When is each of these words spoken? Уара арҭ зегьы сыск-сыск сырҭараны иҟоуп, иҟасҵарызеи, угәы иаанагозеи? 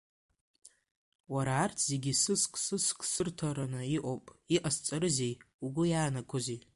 Уара 1.33 1.53
арҭ 1.63 1.77
зегьы 1.89 2.13
сыск-сыск 2.21 2.99
сырҭараны 3.11 3.81
иҟоуп, 3.97 4.25
иҟасҵарызеи, 4.55 5.33
угәы 5.65 5.83
иаанагозеи? 5.89 6.59